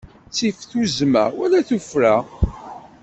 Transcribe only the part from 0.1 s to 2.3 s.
Ttif tuzzma wala tuffra.